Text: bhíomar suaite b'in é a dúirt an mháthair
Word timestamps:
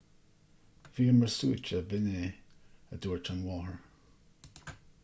bhíomar 0.95 1.31
suaite 1.33 1.83
b'in 1.91 2.09
é 2.23 2.27
a 2.97 3.01
dúirt 3.07 3.31
an 3.37 3.47
mháthair 3.47 4.77